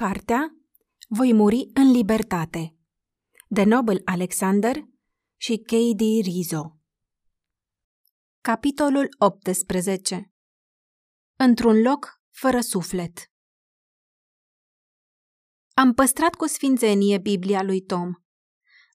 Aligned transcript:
Cartea 0.00 0.56
Voi 1.08 1.32
muri 1.32 1.70
în 1.74 1.90
libertate 1.90 2.76
de 3.48 3.62
Nobel 3.62 4.00
Alexander 4.04 4.76
și 5.36 5.56
K.D. 5.56 6.00
Rizzo 6.00 6.76
Capitolul 8.40 9.08
18 9.18 10.32
Într-un 11.36 11.80
loc 11.80 12.22
fără 12.30 12.60
suflet 12.60 13.32
Am 15.74 15.94
păstrat 15.94 16.34
cu 16.34 16.46
sfințenie 16.46 17.18
Biblia 17.18 17.62
lui 17.62 17.80
Tom. 17.80 18.06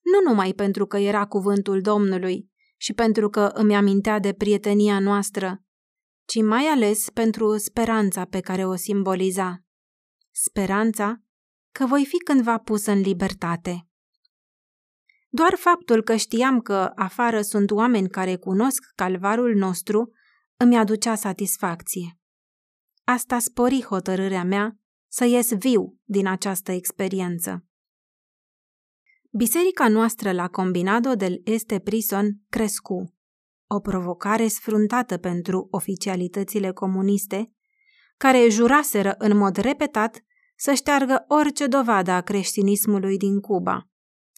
Nu 0.01 0.29
numai 0.29 0.53
pentru 0.53 0.85
că 0.85 0.97
era 0.97 1.25
cuvântul 1.25 1.81
Domnului 1.81 2.51
și 2.77 2.93
pentru 2.93 3.29
că 3.29 3.51
îmi 3.53 3.75
amintea 3.75 4.19
de 4.19 4.33
prietenia 4.33 4.99
noastră, 4.99 5.63
ci 6.25 6.41
mai 6.41 6.65
ales 6.65 7.09
pentru 7.09 7.57
speranța 7.57 8.25
pe 8.25 8.39
care 8.39 8.65
o 8.65 8.75
simboliza 8.75 9.63
speranța 10.35 11.21
că 11.71 11.85
voi 11.85 12.05
fi 12.05 12.17
cândva 12.17 12.57
pus 12.57 12.85
în 12.85 12.99
libertate. 12.99 13.87
Doar 15.29 15.55
faptul 15.55 16.03
că 16.03 16.15
știam 16.15 16.59
că 16.59 16.91
afară 16.95 17.41
sunt 17.41 17.71
oameni 17.71 18.09
care 18.09 18.35
cunosc 18.35 18.83
calvarul 18.95 19.55
nostru 19.55 20.11
îmi 20.57 20.77
aducea 20.77 21.15
satisfacție. 21.15 22.19
Asta 23.03 23.39
spori 23.39 23.83
hotărârea 23.83 24.43
mea 24.43 24.77
să 25.07 25.25
ies 25.25 25.53
viu 25.53 25.99
din 26.03 26.27
această 26.27 26.71
experiență. 26.71 27.65
Biserica 29.31 29.87
noastră 29.87 30.31
la 30.31 30.47
Combinado 30.47 31.15
del 31.15 31.41
Este 31.43 31.79
Prison 31.79 32.41
crescu, 32.49 33.13
o 33.67 33.79
provocare 33.79 34.47
sfruntată 34.47 35.17
pentru 35.17 35.67
oficialitățile 35.71 36.71
comuniste, 36.71 37.53
care 38.17 38.49
juraseră 38.49 39.15
în 39.17 39.37
mod 39.37 39.55
repetat 39.55 40.23
să 40.55 40.73
șteargă 40.73 41.25
orice 41.27 41.67
dovadă 41.67 42.11
a 42.11 42.21
creștinismului 42.21 43.17
din 43.17 43.39
Cuba 43.39 43.89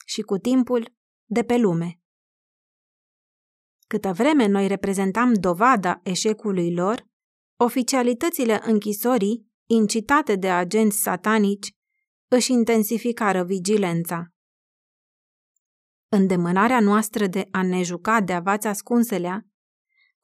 și 0.05 0.21
cu 0.21 0.37
timpul 0.37 0.95
de 1.25 1.43
pe 1.43 1.57
lume. 1.57 1.99
Câtă 3.87 4.13
vreme 4.13 4.45
noi 4.45 4.67
reprezentam 4.67 5.33
dovada 5.33 5.99
eșecului 6.03 6.73
lor, 6.73 7.07
oficialitățile 7.55 8.59
închisorii, 8.63 9.51
incitate 9.65 10.35
de 10.35 10.49
agenți 10.51 10.97
satanici, 10.97 11.75
își 12.27 12.51
intensificară 12.51 13.43
vigilența. 13.43 14.29
Îndemânarea 16.07 16.79
noastră 16.79 17.27
de 17.27 17.47
a 17.51 17.63
ne 17.63 17.83
juca 17.83 18.21
de 18.21 18.33
avați 18.33 18.67
ascunselea, 18.67 19.45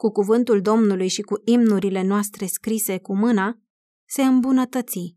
cu 0.01 0.11
cuvântul 0.11 0.61
Domnului 0.61 1.07
și 1.07 1.21
cu 1.21 1.41
imnurile 1.45 2.01
noastre 2.01 2.45
scrise 2.45 2.99
cu 2.99 3.15
mâna, 3.15 3.59
se 4.07 4.21
îmbunătăți. 4.21 5.15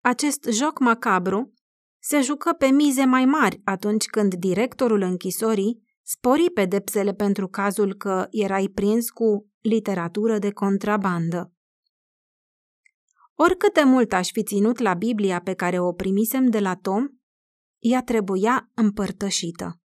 Acest 0.00 0.44
joc 0.50 0.78
macabru 0.78 1.52
se 1.98 2.20
jucă 2.20 2.52
pe 2.52 2.66
mize 2.66 3.04
mai 3.04 3.24
mari 3.24 3.60
atunci 3.64 4.06
când 4.06 4.34
directorul 4.34 5.00
închisorii 5.00 5.82
spori 6.02 6.50
pedepsele 6.50 7.14
pentru 7.14 7.48
cazul 7.48 7.94
că 7.94 8.26
erai 8.30 8.68
prins 8.68 9.10
cu 9.10 9.50
literatură 9.60 10.38
de 10.38 10.50
contrabandă. 10.50 11.52
Oricât 13.34 13.74
de 13.74 13.82
mult 13.82 14.12
aș 14.12 14.30
fi 14.30 14.42
ținut 14.42 14.78
la 14.78 14.94
Biblia 14.94 15.40
pe 15.40 15.54
care 15.54 15.78
o 15.80 15.92
primisem 15.92 16.50
de 16.50 16.58
la 16.58 16.76
Tom, 16.76 17.08
ea 17.78 18.02
trebuia 18.02 18.70
împărtășită. 18.74 19.80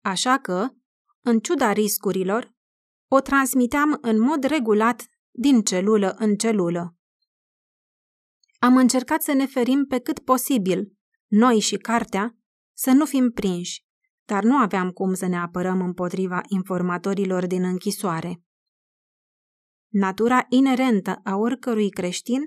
Așa 0.00 0.38
că, 0.38 0.68
în 1.20 1.38
ciuda 1.38 1.72
riscurilor, 1.72 2.54
o 3.08 3.20
transmiteam 3.20 3.98
în 4.00 4.20
mod 4.20 4.44
regulat 4.44 5.06
din 5.30 5.62
celulă 5.62 6.14
în 6.18 6.36
celulă. 6.36 6.96
Am 8.58 8.76
încercat 8.76 9.22
să 9.22 9.32
ne 9.32 9.46
ferim 9.46 9.84
pe 9.84 9.98
cât 9.98 10.18
posibil, 10.18 10.96
noi 11.26 11.58
și 11.58 11.76
cartea, 11.76 12.36
să 12.76 12.90
nu 12.90 13.04
fim 13.04 13.30
prinși, 13.30 13.84
dar 14.24 14.42
nu 14.42 14.56
aveam 14.56 14.90
cum 14.90 15.14
să 15.14 15.26
ne 15.26 15.36
apărăm 15.36 15.80
împotriva 15.80 16.40
informatorilor 16.48 17.46
din 17.46 17.64
închisoare. 17.64 18.42
Natura 19.92 20.46
inerentă 20.48 21.20
a 21.24 21.36
oricărui 21.36 21.90
creștin 21.90 22.42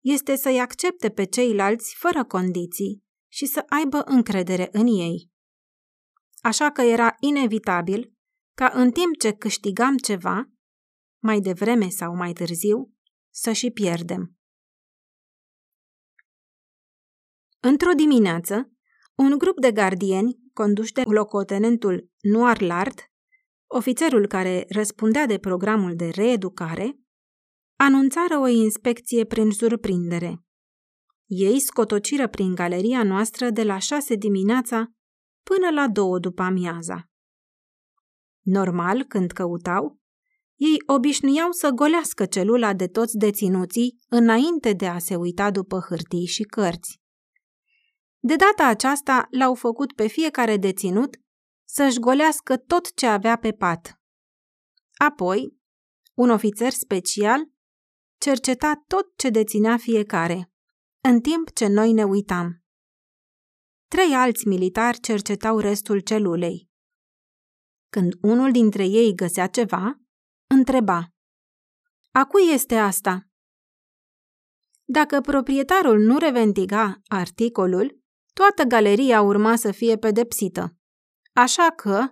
este 0.00 0.36
să-i 0.36 0.60
accepte 0.60 1.08
pe 1.08 1.24
ceilalți 1.24 1.94
fără 1.98 2.24
condiții 2.24 3.02
și 3.28 3.46
să 3.46 3.64
aibă 3.68 4.02
încredere 4.04 4.68
în 4.72 4.86
ei. 4.86 5.30
Așa 6.40 6.70
că 6.70 6.82
era 6.82 7.14
inevitabil 7.20 8.12
ca 8.58 8.70
în 8.74 8.90
timp 8.90 9.16
ce 9.18 9.32
câștigam 9.32 9.96
ceva, 9.96 10.50
mai 11.22 11.40
devreme 11.40 11.88
sau 11.88 12.14
mai 12.14 12.32
târziu, 12.32 12.94
să 13.34 13.52
și 13.52 13.70
pierdem. 13.70 14.36
Într-o 17.60 17.92
dimineață, 17.92 18.72
un 19.14 19.38
grup 19.38 19.60
de 19.60 19.72
gardieni, 19.72 20.38
conduși 20.52 20.92
de 20.92 21.02
locotenentul 21.06 22.10
Noir 22.20 22.60
Lard, 22.60 22.98
ofițerul 23.66 24.26
care 24.26 24.64
răspundea 24.68 25.26
de 25.26 25.38
programul 25.38 25.96
de 25.96 26.08
reeducare, 26.08 26.98
anunțară 27.76 28.38
o 28.38 28.46
inspecție 28.46 29.24
prin 29.24 29.50
surprindere. 29.50 30.44
Ei 31.26 31.60
scotociră 31.60 32.28
prin 32.28 32.54
galeria 32.54 33.02
noastră 33.02 33.50
de 33.50 33.62
la 33.62 33.78
șase 33.78 34.14
dimineața 34.14 34.92
până 35.42 35.70
la 35.70 35.88
două 35.88 36.18
după 36.18 36.42
amiaza. 36.42 37.07
Normal, 38.42 39.04
când 39.04 39.30
căutau, 39.30 39.98
ei 40.54 40.76
obișnuiau 40.86 41.50
să 41.50 41.70
golească 41.70 42.26
celula 42.26 42.74
de 42.74 42.86
toți 42.86 43.16
deținuții 43.16 43.98
înainte 44.08 44.72
de 44.72 44.86
a 44.86 44.98
se 44.98 45.16
uita 45.16 45.50
după 45.50 45.84
hârtii 45.88 46.26
și 46.26 46.42
cărți. 46.42 47.00
De 48.18 48.36
data 48.36 48.66
aceasta 48.66 49.26
l-au 49.30 49.54
făcut 49.54 49.92
pe 49.92 50.06
fiecare 50.06 50.56
deținut 50.56 51.16
să-și 51.64 51.98
golească 51.98 52.56
tot 52.56 52.94
ce 52.94 53.06
avea 53.06 53.36
pe 53.36 53.52
pat. 53.52 54.00
Apoi, 54.94 55.56
un 56.14 56.30
ofițer 56.30 56.72
special 56.72 57.48
cerceta 58.18 58.82
tot 58.86 59.16
ce 59.16 59.30
deținea 59.30 59.76
fiecare, 59.76 60.52
în 61.00 61.20
timp 61.20 61.52
ce 61.52 61.66
noi 61.66 61.92
ne 61.92 62.04
uitam. 62.04 62.62
Trei 63.88 64.14
alți 64.14 64.48
militari 64.48 65.00
cercetau 65.00 65.58
restul 65.58 66.00
celulei. 66.00 66.67
Când 67.88 68.12
unul 68.22 68.50
dintre 68.50 68.84
ei 68.84 69.14
găsea 69.14 69.46
ceva, 69.46 70.00
întreba. 70.46 71.12
A 72.10 72.24
cui 72.24 72.42
este 72.52 72.74
asta? 72.74 73.22
Dacă 74.84 75.20
proprietarul 75.20 75.98
nu 75.98 76.18
revendiga 76.18 77.00
articolul, 77.06 78.00
toată 78.32 78.62
galeria 78.62 79.22
urma 79.22 79.56
să 79.56 79.72
fie 79.72 79.96
pedepsită. 79.96 80.76
Așa 81.32 81.70
că, 81.76 82.08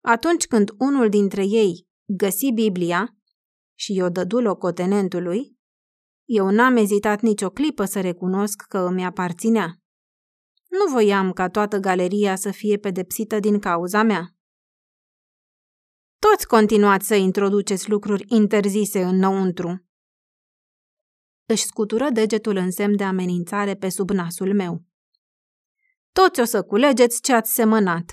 atunci 0.00 0.46
când 0.46 0.70
unul 0.78 1.08
dintre 1.08 1.44
ei 1.44 1.88
găsi 2.04 2.52
Biblia 2.52 3.16
și 3.74 3.94
i-o 3.94 4.08
dădu 4.08 4.40
locotenentului, 4.40 5.58
eu 6.24 6.50
n-am 6.50 6.76
ezitat 6.76 7.20
nicio 7.20 7.50
clipă 7.50 7.84
să 7.84 8.00
recunosc 8.00 8.62
că 8.68 8.78
îmi 8.78 9.04
aparținea. 9.04 9.74
Nu 10.68 10.92
voiam 10.92 11.32
ca 11.32 11.48
toată 11.48 11.78
galeria 11.78 12.36
să 12.36 12.50
fie 12.50 12.76
pedepsită 12.76 13.38
din 13.40 13.58
cauza 13.58 14.02
mea. 14.02 14.34
Toți 16.28 16.46
continuați 16.46 17.06
să 17.06 17.14
introduceți 17.14 17.88
lucruri 17.88 18.24
interzise 18.28 19.02
înăuntru. 19.02 19.84
Își 21.46 21.64
scutură 21.64 22.10
degetul 22.10 22.56
în 22.56 22.70
semn 22.70 22.96
de 22.96 23.04
amenințare 23.04 23.74
pe 23.74 23.88
sub 23.88 24.10
nasul 24.10 24.54
meu. 24.54 24.82
Toți 26.12 26.40
o 26.40 26.44
să 26.44 26.62
culegeți 26.62 27.22
ce 27.22 27.32
ați 27.32 27.52
semănat. 27.52 28.12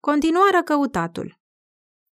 Continuară 0.00 0.62
căutatul. 0.62 1.40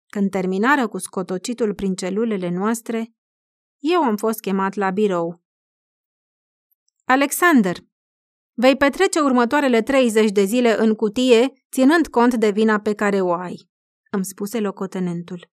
Când 0.07 0.31
terminară 0.31 0.89
cu 0.89 0.99
scotocitul 0.99 1.75
prin 1.75 1.95
celulele 1.95 2.49
noastre, 2.49 3.15
eu 3.79 4.03
am 4.03 4.17
fost 4.17 4.41
chemat 4.41 4.75
la 4.75 4.91
birou. 4.91 5.43
Alexander, 7.05 7.77
vei 8.53 8.77
petrece 8.77 9.21
următoarele 9.21 9.83
30 9.83 10.31
de 10.31 10.45
zile 10.45 10.77
în 10.79 10.95
cutie, 10.95 11.53
ținând 11.71 12.07
cont 12.07 12.35
de 12.35 12.51
vina 12.51 12.81
pe 12.81 12.95
care 12.95 13.21
o 13.21 13.33
ai, 13.33 13.75
îmi 14.17 14.25
spuse 14.25 14.61
locotenentul. 14.61 15.51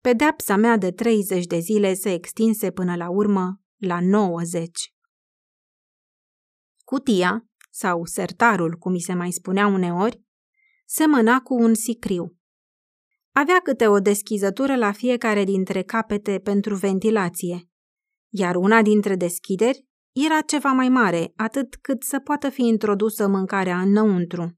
Pedeapsa 0.00 0.56
mea 0.56 0.76
de 0.76 0.90
30 0.90 1.46
de 1.46 1.58
zile 1.58 1.94
se 1.94 2.12
extinse 2.12 2.70
până 2.70 2.96
la 2.96 3.10
urmă 3.10 3.60
la 3.76 4.00
90. 4.00 4.94
Cutia, 6.84 7.46
sau 7.70 8.04
sertarul, 8.04 8.74
cum 8.74 8.92
mi 8.92 9.00
se 9.00 9.14
mai 9.14 9.30
spunea 9.30 9.66
uneori, 9.66 10.22
semăna 10.86 11.40
cu 11.40 11.54
un 11.54 11.74
sicriu. 11.74 12.36
Avea 13.32 13.60
câte 13.62 13.86
o 13.86 13.98
deschizătură 13.98 14.76
la 14.76 14.92
fiecare 14.92 15.44
dintre 15.44 15.82
capete 15.82 16.38
pentru 16.38 16.74
ventilație, 16.74 17.68
iar 18.28 18.56
una 18.56 18.82
dintre 18.82 19.16
deschideri 19.16 19.86
era 20.12 20.40
ceva 20.40 20.72
mai 20.72 20.88
mare, 20.88 21.32
atât 21.36 21.76
cât 21.76 22.02
să 22.02 22.18
poată 22.18 22.48
fi 22.48 22.62
introdusă 22.62 23.28
mâncarea 23.28 23.80
înăuntru. 23.80 24.56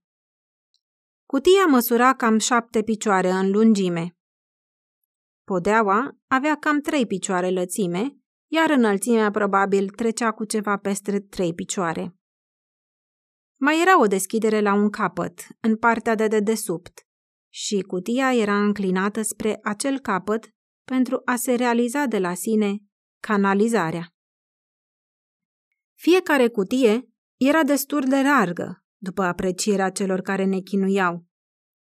Cutia 1.35 1.67
măsura 1.67 2.15
cam 2.15 2.39
șapte 2.39 2.83
picioare 2.83 3.31
în 3.31 3.51
lungime. 3.51 4.17
Podeaua 5.45 6.17
avea 6.27 6.57
cam 6.57 6.81
trei 6.81 7.07
picioare 7.07 7.51
lățime, 7.51 8.17
iar 8.53 8.71
înălțimea 8.71 9.31
probabil 9.31 9.89
trecea 9.89 10.33
cu 10.33 10.45
ceva 10.45 10.77
peste 10.77 11.21
trei 11.21 11.55
picioare. 11.55 12.17
Mai 13.57 13.81
era 13.81 14.01
o 14.01 14.07
deschidere 14.07 14.61
la 14.61 14.75
un 14.75 14.91
capăt, 14.91 15.47
în 15.61 15.77
partea 15.77 16.15
de 16.15 16.29
dedesubt, 16.29 17.07
și 17.53 17.81
cutia 17.81 18.35
era 18.35 18.63
înclinată 18.63 19.23
spre 19.23 19.59
acel 19.63 19.99
capăt 19.99 20.49
pentru 20.85 21.23
a 21.25 21.37
se 21.37 21.55
realiza 21.55 22.07
de 22.07 22.19
la 22.19 22.35
sine 22.35 22.77
canalizarea. 23.21 24.15
Fiecare 25.95 26.49
cutie 26.49 27.09
era 27.37 27.63
destul 27.63 28.05
de 28.09 28.23
largă, 28.23 28.84
după 29.05 29.23
aprecierea 29.23 29.91
celor 29.91 30.21
care 30.21 30.45
ne 30.45 30.61
chinuiau, 30.61 31.27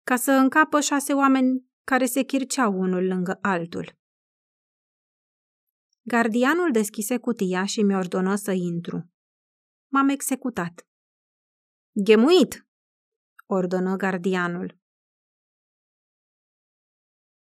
ca 0.03 0.15
să 0.15 0.31
încapă 0.31 0.79
șase 0.79 1.13
oameni 1.13 1.65
care 1.83 2.05
se 2.05 2.23
chirceau 2.23 2.73
unul 2.73 3.05
lângă 3.07 3.37
altul. 3.41 3.97
Gardianul 6.01 6.71
deschise 6.71 7.17
cutia 7.17 7.65
și 7.65 7.81
mi 7.81 7.95
ordonă 7.95 8.35
să 8.35 8.51
intru. 8.51 9.09
M-am 9.91 10.09
executat. 10.09 10.87
Ghemuit! 11.91 12.67
ordonă 13.45 13.95
gardianul. 13.95 14.77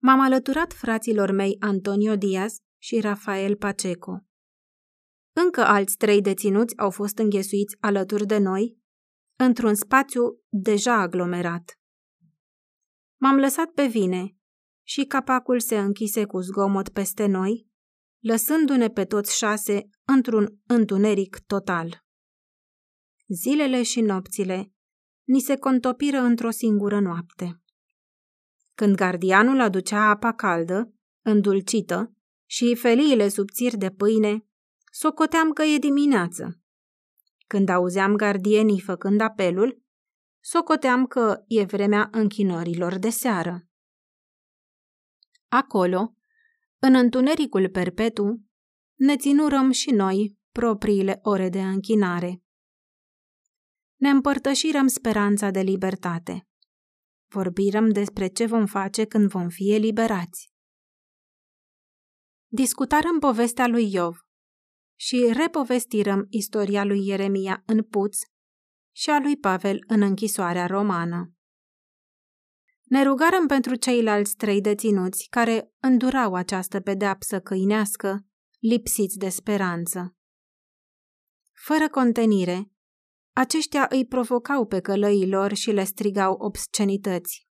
M-am 0.02 0.20
alăturat 0.20 0.72
fraților 0.72 1.31
mei 1.31 1.56
Antonio 1.61 2.17
Diaz 2.17 2.58
și 2.78 3.00
Rafael 3.00 3.56
Paceco. 3.56 4.25
Încă 5.32 5.61
alți 5.61 5.96
trei 5.96 6.20
deținuți 6.20 6.78
au 6.78 6.90
fost 6.90 7.19
înghesuiți 7.19 7.76
alături 7.81 8.26
de 8.26 8.38
noi, 8.38 8.80
într-un 9.45 9.75
spațiu 9.75 10.41
deja 10.49 10.95
aglomerat. 10.95 11.79
M-am 13.17 13.37
lăsat 13.37 13.71
pe 13.71 13.87
vine 13.87 14.37
și 14.83 15.05
capacul 15.05 15.61
se 15.61 15.79
închise 15.79 16.25
cu 16.25 16.41
zgomot 16.41 16.89
peste 16.89 17.27
noi, 17.27 17.67
lăsându-ne 18.19 18.89
pe 18.89 19.05
toți 19.05 19.37
șase 19.37 19.89
într-un 20.05 20.61
întuneric 20.67 21.39
total. 21.47 22.05
Zilele 23.27 23.83
și 23.83 24.01
nopțile 24.01 24.73
ni 25.25 25.41
se 25.41 25.57
contopiră 25.57 26.19
într-o 26.19 26.51
singură 26.51 27.01
noapte. 27.01 27.63
Când 28.75 28.95
gardianul 28.97 29.61
aducea 29.61 30.09
apa 30.09 30.33
caldă, 30.33 30.95
îndulcită, 31.23 32.15
și 32.47 32.75
feliile 32.75 33.29
subțiri 33.29 33.77
de 33.77 33.91
pâine, 33.91 34.47
socoteam 34.93 35.53
că 35.53 35.63
e 35.63 35.79
dimineață. 35.79 36.60
Când 37.50 37.69
auzeam 37.69 38.17
gardienii 38.17 38.81
făcând 38.81 39.20
apelul, 39.20 39.82
socoteam 40.41 41.06
că 41.06 41.44
e 41.47 41.64
vremea 41.64 42.08
închinorilor 42.12 42.99
de 42.99 43.08
seară. 43.08 43.69
Acolo, 45.49 46.14
în 46.79 46.94
întunericul 46.94 47.69
perpetu, 47.69 48.41
ne 48.94 49.17
ținurăm 49.17 49.70
și 49.70 49.91
noi 49.91 50.38
propriile 50.52 51.19
ore 51.23 51.49
de 51.49 51.62
închinare. 51.62 52.43
Ne 53.96 54.08
împărtășirăm 54.08 54.87
speranța 54.87 55.50
de 55.50 55.61
libertate. 55.61 56.49
Vorbirăm 57.26 57.88
despre 57.88 58.26
ce 58.26 58.46
vom 58.46 58.67
face 58.67 59.05
când 59.05 59.31
vom 59.31 59.49
fi 59.49 59.73
eliberați. 59.73 60.53
Discutarăm 62.46 63.19
povestea 63.19 63.67
lui 63.67 63.93
Iov 63.93 64.30
și 65.00 65.32
repovestirăm 65.32 66.26
istoria 66.29 66.85
lui 66.85 67.06
Ieremia 67.06 67.62
în 67.67 67.82
puț 67.82 68.19
și 68.93 69.11
a 69.11 69.19
lui 69.19 69.37
Pavel 69.37 69.85
în 69.87 70.02
închisoarea 70.02 70.67
romană. 70.67 71.35
Ne 72.85 73.02
rugarăm 73.02 73.47
pentru 73.47 73.75
ceilalți 73.75 74.37
trei 74.37 74.61
deținuți 74.61 75.26
care 75.31 75.73
îndurau 75.79 76.35
această 76.35 76.81
pedeapsă 76.81 77.41
câinească, 77.41 78.26
lipsiți 78.58 79.19
de 79.19 79.29
speranță. 79.29 80.17
Fără 81.53 81.88
contenire, 81.88 82.70
aceștia 83.32 83.87
îi 83.91 84.06
provocau 84.06 84.67
pe 84.67 84.81
călăii 84.81 85.29
lor 85.29 85.55
și 85.55 85.70
le 85.70 85.85
strigau 85.85 86.32
obscenități. 86.32 87.49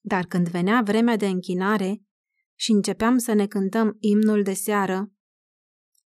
Dar 0.00 0.24
când 0.24 0.48
venea 0.48 0.82
vremea 0.82 1.16
de 1.16 1.26
închinare 1.26 2.02
și 2.54 2.70
începeam 2.70 3.18
să 3.18 3.32
ne 3.32 3.46
cântăm 3.46 3.96
imnul 3.98 4.42
de 4.42 4.52
seară, 4.52 5.10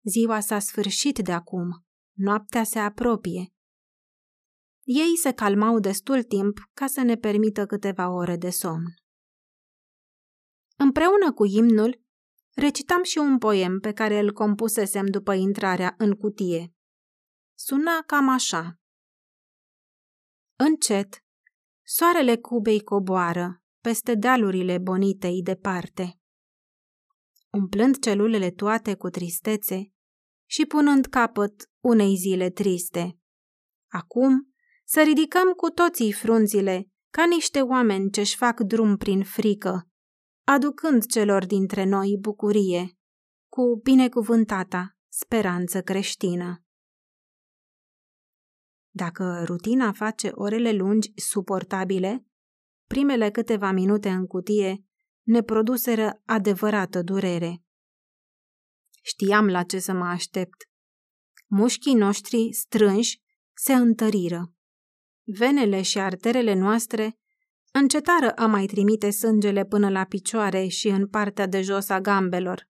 ziua 0.03 0.41
s-a 0.41 0.59
sfârșit 0.59 1.19
de 1.19 1.33
acum, 1.33 1.85
noaptea 2.17 2.65
se 2.65 2.79
apropie. 2.79 3.53
Ei 4.83 5.17
se 5.17 5.33
calmau 5.33 5.79
destul 5.79 6.23
timp 6.23 6.59
ca 6.73 6.87
să 6.87 7.03
ne 7.03 7.17
permită 7.17 7.67
câteva 7.67 8.11
ore 8.11 8.37
de 8.37 8.51
somn. 8.51 8.95
Împreună 10.77 11.33
cu 11.33 11.47
imnul, 11.47 12.03
recitam 12.55 13.03
și 13.03 13.19
un 13.19 13.39
poem 13.39 13.79
pe 13.79 13.93
care 13.93 14.19
îl 14.19 14.33
compusesem 14.33 15.07
după 15.07 15.35
intrarea 15.35 15.95
în 15.99 16.13
cutie. 16.13 16.75
Suna 17.55 18.03
cam 18.07 18.29
așa. 18.29 18.81
Încet, 20.57 21.25
soarele 21.83 22.37
Cubei 22.37 22.83
coboară 22.83 23.63
peste 23.81 24.15
dealurile 24.15 24.79
bonitei 24.79 25.43
departe. 25.43 26.20
Umplând 27.53 27.99
celulele 27.99 28.51
toate 28.51 28.95
cu 28.95 29.09
tristețe 29.09 29.93
și 30.47 30.67
punând 30.67 31.07
capăt 31.07 31.71
unei 31.81 32.17
zile 32.17 32.51
triste. 32.51 33.19
Acum 33.89 34.53
să 34.85 35.03
ridicăm 35.03 35.53
cu 35.53 35.69
toții 35.71 36.13
frunzile 36.13 36.91
ca 37.11 37.27
niște 37.27 37.61
oameni 37.61 38.11
ce-și 38.11 38.37
fac 38.37 38.61
drum 38.61 38.97
prin 38.97 39.25
frică, 39.25 39.89
aducând 40.45 41.07
celor 41.07 41.47
dintre 41.47 41.85
noi 41.85 42.17
bucurie, 42.21 42.99
cu 43.49 43.81
binecuvântata 43.83 44.97
speranță 45.09 45.83
creștină. 45.83 46.65
Dacă 48.91 49.43
rutina 49.47 49.93
face 49.93 50.31
orele 50.35 50.73
lungi 50.73 51.13
suportabile, 51.15 52.27
primele 52.87 53.31
câteva 53.31 53.71
minute 53.71 54.09
în 54.09 54.27
cutie 54.27 54.85
ne 55.31 55.43
produseră 55.43 56.23
adevărată 56.25 57.03
durere. 57.03 57.63
Știam 59.03 59.47
la 59.47 59.63
ce 59.63 59.79
să 59.79 59.93
mă 59.93 60.05
aștept. 60.05 60.69
Mușchii 61.47 61.95
noștri 61.95 62.53
strânși 62.53 63.21
se 63.55 63.73
întăriră. 63.73 64.53
Venele 65.25 65.83
și 65.83 65.99
arterele 65.99 66.55
noastre 66.55 67.19
încetară 67.73 68.31
a 68.31 68.47
mai 68.47 68.67
trimite 68.67 69.11
sângele 69.11 69.65
până 69.65 69.91
la 69.91 70.05
picioare 70.05 70.67
și 70.67 70.89
în 70.89 71.09
partea 71.09 71.47
de 71.47 71.63
jos 71.63 71.89
a 71.89 72.01
gambelor. 72.01 72.69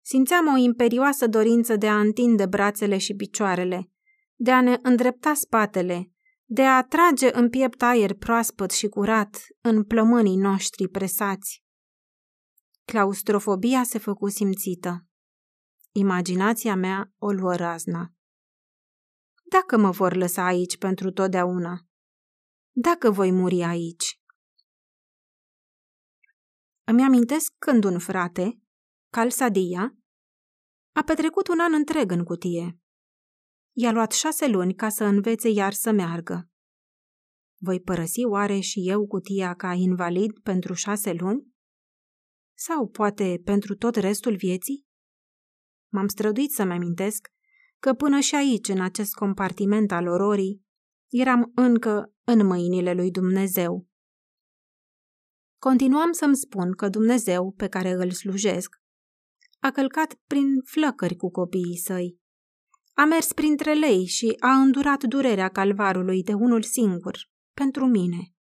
Simțeam 0.00 0.46
o 0.46 0.56
imperioasă 0.56 1.26
dorință 1.26 1.76
de 1.76 1.88
a 1.88 2.00
întinde 2.00 2.46
brațele 2.46 2.98
și 2.98 3.14
picioarele, 3.14 3.90
de 4.34 4.50
a 4.50 4.60
ne 4.60 4.78
îndrepta 4.82 5.34
spatele, 5.34 6.10
de 6.44 6.62
a 6.62 6.82
trage 6.82 7.36
în 7.36 7.50
piept 7.50 7.82
aer 7.82 8.14
proaspăt 8.14 8.70
și 8.70 8.88
curat 8.88 9.46
în 9.60 9.84
plămânii 9.84 10.36
noștri 10.36 10.88
presați. 10.88 11.59
Claustrofobia 12.90 13.82
se 13.82 13.98
făcu 13.98 14.28
simțită. 14.28 15.06
Imaginația 15.92 16.74
mea 16.74 17.12
o 17.18 17.30
luă 17.30 17.54
razna. 17.54 18.14
Dacă 19.50 19.78
mă 19.78 19.90
vor 19.90 20.14
lăsa 20.16 20.44
aici 20.44 20.78
pentru 20.78 21.10
totdeauna? 21.10 21.86
Dacă 22.70 23.10
voi 23.10 23.30
muri 23.30 23.62
aici? 23.62 24.20
Îmi 26.84 27.02
amintesc 27.02 27.52
când 27.58 27.84
un 27.84 27.98
frate, 27.98 28.60
Calsadia, 29.12 29.96
a 30.92 31.02
petrecut 31.02 31.48
un 31.48 31.60
an 31.60 31.72
întreg 31.74 32.10
în 32.10 32.24
cutie. 32.24 32.78
I-a 33.72 33.92
luat 33.92 34.12
șase 34.12 34.46
luni 34.46 34.74
ca 34.74 34.88
să 34.88 35.04
învețe 35.04 35.48
iar 35.48 35.72
să 35.72 35.90
meargă. 35.90 36.50
Voi 37.56 37.80
părăsi 37.80 38.24
oare 38.24 38.60
și 38.60 38.88
eu 38.88 39.06
cutia 39.06 39.54
ca 39.54 39.72
invalid 39.72 40.38
pentru 40.38 40.72
șase 40.72 41.12
luni? 41.12 41.49
Sau 42.60 42.88
poate 42.88 43.40
pentru 43.44 43.74
tot 43.74 43.94
restul 43.94 44.36
vieții? 44.36 44.86
M-am 45.92 46.08
străduit 46.08 46.50
să-mi 46.50 46.72
amintesc 46.72 47.28
că 47.78 47.94
până 47.94 48.20
și 48.20 48.34
aici, 48.34 48.68
în 48.68 48.80
acest 48.80 49.14
compartiment 49.14 49.92
al 49.92 50.06
ororii, 50.06 50.62
eram 51.08 51.52
încă 51.54 52.12
în 52.24 52.46
mâinile 52.46 52.92
lui 52.94 53.10
Dumnezeu. 53.10 53.88
Continuam 55.58 56.12
să-mi 56.12 56.36
spun 56.36 56.72
că 56.72 56.88
Dumnezeu, 56.88 57.52
pe 57.52 57.68
care 57.68 57.90
îl 57.90 58.10
slujesc, 58.10 58.76
a 59.58 59.70
călcat 59.70 60.14
prin 60.26 60.60
flăcări 60.64 61.16
cu 61.16 61.30
copiii 61.30 61.76
săi 61.76 62.20
a 63.00 63.04
mers 63.04 63.32
printre 63.32 63.74
lei 63.74 64.06
și 64.06 64.36
a 64.38 64.60
îndurat 64.60 65.02
durerea 65.04 65.48
calvarului 65.48 66.22
de 66.22 66.32
unul 66.32 66.62
singur, 66.62 67.18
pentru 67.54 67.86
mine. 67.86 68.34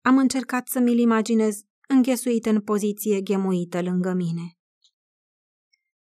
Am 0.00 0.18
încercat 0.18 0.68
să 0.68 0.78
mi-l 0.78 0.98
imaginez 0.98 1.62
înghesuit 1.88 2.46
în 2.46 2.60
poziție 2.60 3.20
ghemuită 3.20 3.82
lângă 3.82 4.12
mine. 4.12 4.58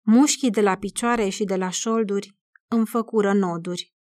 Mușchii 0.02 0.50
de 0.50 0.62
la 0.62 0.78
picioare 0.78 1.30
și 1.30 1.44
de 1.44 1.56
la 1.56 1.70
șolduri 1.70 2.38
îmi 2.68 2.86
făcură 2.86 3.34
noduri. 3.34 3.94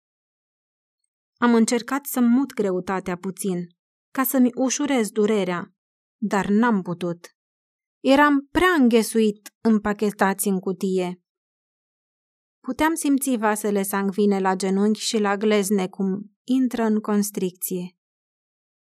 Am 1.36 1.54
încercat 1.54 2.06
să 2.06 2.20
mut 2.20 2.52
greutatea 2.52 3.16
puțin, 3.16 3.66
ca 4.10 4.24
să-mi 4.24 4.50
ușurez 4.54 5.10
durerea, 5.10 5.74
dar 6.20 6.48
n-am 6.48 6.82
putut. 6.82 7.34
Eram 8.00 8.48
prea 8.50 8.72
înghesuit 8.78 9.54
împachetați 9.60 10.48
în 10.48 10.58
cutie. 10.58 11.22
Puteam 12.60 12.94
simți 12.94 13.36
vasele 13.36 13.82
sangvine 13.82 14.40
la 14.40 14.54
genunchi 14.54 15.00
și 15.00 15.18
la 15.18 15.36
glezne 15.36 15.88
cum 15.88 16.32
intră 16.44 16.82
în 16.82 17.00
constricție. 17.00 17.99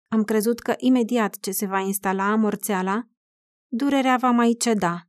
Am 0.09 0.25
crezut 0.25 0.61
că 0.61 0.75
imediat 0.77 1.39
ce 1.41 1.51
se 1.51 1.67
va 1.67 1.79
instala 1.79 2.31
amorțeala, 2.31 3.03
durerea 3.69 4.17
va 4.17 4.31
mai 4.31 4.55
ceda. 4.59 5.09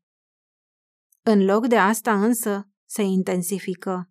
În 1.21 1.45
loc 1.45 1.67
de 1.67 1.77
asta 1.77 2.23
însă 2.23 2.69
se 2.85 3.01
intensifică. 3.01 4.09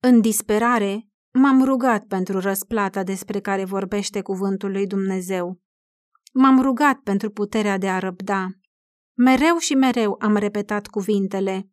În 0.00 0.20
disperare, 0.20 1.08
m-am 1.32 1.64
rugat 1.64 2.04
pentru 2.06 2.40
răsplata 2.40 3.02
despre 3.02 3.40
care 3.40 3.64
vorbește 3.64 4.22
cuvântul 4.22 4.70
lui 4.70 4.86
Dumnezeu. 4.86 5.60
M-am 6.32 6.60
rugat 6.60 6.98
pentru 6.98 7.30
puterea 7.30 7.78
de 7.78 7.88
a 7.88 7.98
răbda. 7.98 8.46
Mereu 9.16 9.56
și 9.56 9.74
mereu 9.74 10.16
am 10.20 10.36
repetat 10.36 10.86
cuvintele. 10.86 11.68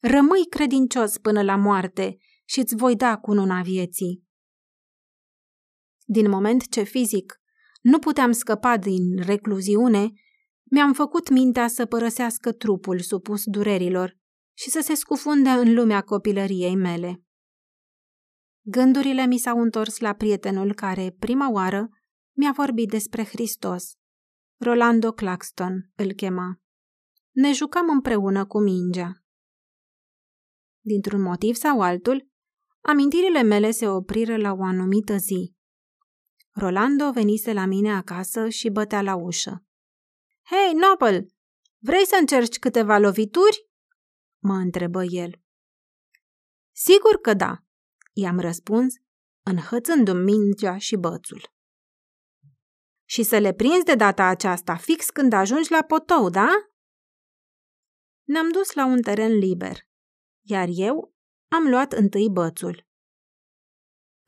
Rămâi 0.00 0.46
credincios 0.48 1.18
până 1.18 1.42
la 1.42 1.56
moarte 1.56 2.16
și 2.44 2.58
îți 2.58 2.76
voi 2.76 2.96
da 2.96 3.18
cununa 3.18 3.62
vieții. 3.62 4.24
Din 6.12 6.30
moment 6.30 6.68
ce 6.68 6.82
fizic 6.82 7.40
nu 7.82 7.98
puteam 7.98 8.32
scăpa 8.32 8.76
din 8.76 9.22
recluziune, 9.22 10.12
mi-am 10.70 10.92
făcut 10.92 11.28
mintea 11.28 11.68
să 11.68 11.86
părăsească 11.86 12.52
trupul 12.52 13.00
supus 13.00 13.42
durerilor 13.44 14.16
și 14.56 14.70
să 14.70 14.80
se 14.80 14.94
scufunde 14.94 15.48
în 15.48 15.74
lumea 15.74 16.00
copilăriei 16.00 16.76
mele. 16.76 17.24
Gândurile 18.62 19.26
mi 19.26 19.38
s-au 19.38 19.60
întors 19.60 19.98
la 19.98 20.12
prietenul 20.12 20.74
care, 20.74 21.16
prima 21.18 21.50
oară, 21.50 21.88
mi-a 22.36 22.52
vorbit 22.56 22.88
despre 22.88 23.24
Hristos. 23.24 23.92
Rolando 24.56 25.12
Claxton 25.12 25.90
îl 25.94 26.12
chema. 26.12 26.60
Ne 27.30 27.52
jucam 27.52 27.88
împreună 27.88 28.46
cu 28.46 28.60
mingea. 28.60 29.12
Dintr-un 30.80 31.22
motiv 31.22 31.54
sau 31.54 31.80
altul, 31.80 32.28
amintirile 32.80 33.42
mele 33.42 33.70
se 33.70 33.88
opriră 33.88 34.36
la 34.36 34.52
o 34.52 34.62
anumită 34.62 35.16
zi. 35.16 35.58
Rolando 36.60 37.10
venise 37.10 37.52
la 37.52 37.64
mine 37.64 37.92
acasă 37.92 38.48
și 38.48 38.68
bătea 38.68 39.02
la 39.02 39.14
ușă. 39.14 39.64
Hei, 40.42 40.72
Nopel, 40.74 41.26
vrei 41.78 42.06
să 42.06 42.16
încerci 42.20 42.58
câteva 42.58 42.98
lovituri?" 42.98 43.68
mă 44.42 44.54
întrebă 44.54 45.04
el. 45.04 45.42
Sigur 46.72 47.20
că 47.20 47.34
da, 47.34 47.64
i-am 48.12 48.40
răspuns, 48.40 48.94
înhățându-mi 49.42 50.22
mingea 50.22 50.78
și 50.78 50.96
bățul. 50.96 51.52
Și 53.04 53.22
să 53.22 53.38
le 53.38 53.52
prinzi 53.52 53.84
de 53.84 53.94
data 53.94 54.24
aceasta 54.24 54.76
fix 54.76 55.10
când 55.10 55.32
ajungi 55.32 55.70
la 55.70 55.82
potou, 55.82 56.30
da? 56.30 56.48
Ne-am 58.22 58.50
dus 58.50 58.72
la 58.72 58.86
un 58.86 59.02
teren 59.02 59.38
liber, 59.38 59.78
iar 60.40 60.68
eu 60.70 61.14
am 61.48 61.68
luat 61.68 61.92
întâi 61.92 62.28
bățul. 62.30 62.89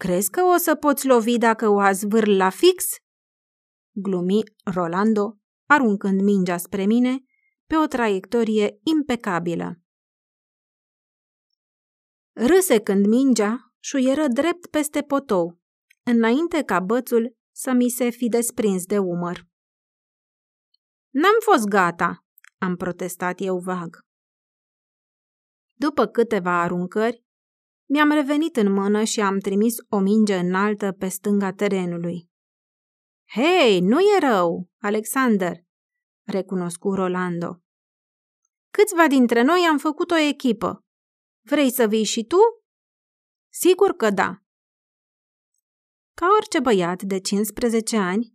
Crezi 0.02 0.30
că 0.30 0.42
o 0.42 0.56
să 0.56 0.74
poți 0.74 1.06
lovi 1.06 1.38
dacă 1.38 1.68
o 1.68 1.78
azvâr 1.78 2.26
la 2.26 2.50
fix? 2.50 2.84
Glumi 3.90 4.42
Rolando, 4.64 5.38
aruncând 5.66 6.20
mingea 6.20 6.56
spre 6.56 6.84
mine 6.84 7.24
pe 7.66 7.76
o 7.76 7.86
traiectorie 7.86 8.78
impecabilă. 8.82 9.80
Râse 12.32 12.80
când 12.80 13.06
mingea 13.06 13.72
șuieră 13.80 14.26
drept 14.28 14.66
peste 14.66 15.02
potou, 15.02 15.60
înainte 16.02 16.62
ca 16.62 16.80
bățul 16.80 17.36
să 17.50 17.72
mi 17.72 17.88
se 17.88 18.10
fi 18.10 18.28
desprins 18.28 18.86
de 18.86 18.98
umăr. 18.98 19.46
N-am 21.10 21.36
fost 21.44 21.64
gata, 21.64 22.24
am 22.58 22.76
protestat 22.76 23.40
eu 23.40 23.58
vag. 23.58 23.98
După 25.72 26.06
câteva 26.06 26.60
aruncări, 26.60 27.24
mi-am 27.92 28.10
revenit 28.10 28.56
în 28.56 28.72
mână 28.72 29.04
și 29.04 29.20
am 29.20 29.38
trimis 29.38 29.74
o 29.88 29.98
minge 29.98 30.36
înaltă 30.36 30.92
pe 30.92 31.08
stânga 31.08 31.52
terenului. 31.52 32.30
Hei, 33.34 33.80
nu 33.80 34.00
e 34.00 34.18
rău, 34.20 34.68
Alexander, 34.80 35.56
recunoscu 36.26 36.94
Rolando. 36.94 37.60
Câțiva 38.70 39.06
dintre 39.06 39.42
noi 39.42 39.66
am 39.70 39.78
făcut 39.78 40.10
o 40.10 40.16
echipă. 40.16 40.84
Vrei 41.40 41.70
să 41.72 41.86
vii 41.86 42.04
și 42.04 42.24
tu? 42.24 42.36
Sigur 43.52 43.90
că 43.92 44.10
da. 44.10 44.42
Ca 46.14 46.26
orice 46.36 46.60
băiat 46.60 47.02
de 47.02 47.20
15 47.20 47.96
ani, 47.96 48.34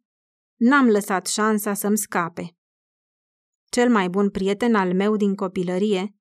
n-am 0.56 0.88
lăsat 0.88 1.28
șansa 1.28 1.74
să-mi 1.74 1.98
scape. 1.98 2.58
Cel 3.70 3.90
mai 3.92 4.10
bun 4.10 4.30
prieten 4.30 4.76
al 4.76 4.94
meu 4.94 5.16
din 5.16 5.36
copilărie, 5.36 6.16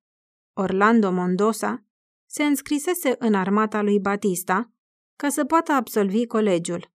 Orlando 0.53 1.11
Mondosa, 1.11 1.86
se 2.27 2.45
înscrisese 2.45 3.15
în 3.19 3.35
armata 3.35 3.83
lui 3.83 4.01
Batista 4.01 4.73
ca 5.17 5.29
să 5.29 5.45
poată 5.45 5.73
absolvi 5.73 6.27
colegiul 6.27 6.95